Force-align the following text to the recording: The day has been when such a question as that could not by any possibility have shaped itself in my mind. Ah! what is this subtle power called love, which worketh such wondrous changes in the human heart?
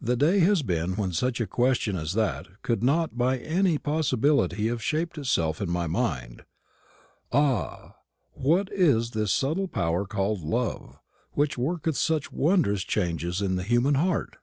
The 0.00 0.16
day 0.16 0.40
has 0.40 0.62
been 0.62 0.96
when 0.96 1.12
such 1.12 1.40
a 1.40 1.46
question 1.46 1.94
as 1.94 2.14
that 2.14 2.48
could 2.62 2.82
not 2.82 3.16
by 3.16 3.38
any 3.38 3.78
possibility 3.78 4.66
have 4.66 4.82
shaped 4.82 5.16
itself 5.16 5.60
in 5.60 5.70
my 5.70 5.86
mind. 5.86 6.42
Ah! 7.30 7.94
what 8.32 8.72
is 8.72 9.12
this 9.12 9.30
subtle 9.32 9.68
power 9.68 10.04
called 10.04 10.40
love, 10.42 10.98
which 11.34 11.56
worketh 11.56 11.96
such 11.96 12.32
wondrous 12.32 12.82
changes 12.82 13.40
in 13.40 13.54
the 13.54 13.62
human 13.62 13.94
heart? 13.94 14.38